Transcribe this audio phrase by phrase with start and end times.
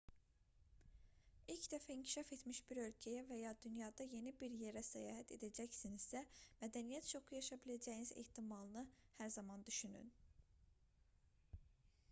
[1.55, 6.21] i̇lk dəfə inkişaf etmiş bir ölkəyə və ya dünyada yeni bir yerə səyahət edəcəksinizsə
[6.63, 8.85] mədəniyyət şoku yaşaya biləcəyiniz ehtimalını
[9.19, 10.09] hər zaman düşünün